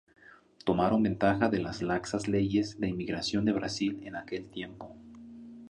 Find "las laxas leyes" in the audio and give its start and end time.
1.59-2.79